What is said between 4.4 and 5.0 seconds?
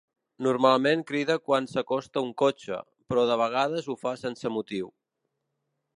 motiu.